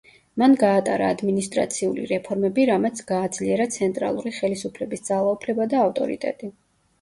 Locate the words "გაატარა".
0.61-1.09